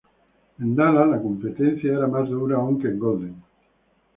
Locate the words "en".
0.61-0.71, 2.87-2.97